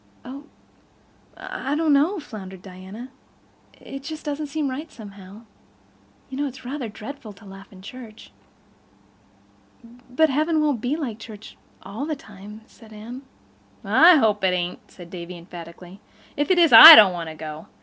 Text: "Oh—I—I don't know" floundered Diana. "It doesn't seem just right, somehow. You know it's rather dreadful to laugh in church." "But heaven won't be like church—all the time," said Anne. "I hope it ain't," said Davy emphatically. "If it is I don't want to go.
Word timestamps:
"Oh—I—I 0.25 1.75
don't 1.75 1.93
know" 1.93 2.19
floundered 2.19 2.63
Diana. 2.63 3.09
"It 3.79 3.99
doesn't 4.23 4.47
seem 4.47 4.67
just 4.67 4.75
right, 4.75 4.91
somehow. 4.91 5.41
You 6.27 6.39
know 6.39 6.47
it's 6.47 6.65
rather 6.65 6.89
dreadful 6.89 7.33
to 7.33 7.45
laugh 7.45 7.71
in 7.71 7.83
church." 7.83 8.31
"But 10.09 10.31
heaven 10.31 10.59
won't 10.59 10.81
be 10.81 10.95
like 10.95 11.19
church—all 11.19 12.07
the 12.07 12.15
time," 12.15 12.61
said 12.65 12.91
Anne. 12.91 13.21
"I 13.83 14.15
hope 14.15 14.43
it 14.43 14.55
ain't," 14.55 14.89
said 14.89 15.11
Davy 15.11 15.37
emphatically. 15.37 16.01
"If 16.35 16.49
it 16.49 16.57
is 16.57 16.73
I 16.73 16.95
don't 16.95 17.13
want 17.13 17.29
to 17.29 17.35
go. 17.35 17.67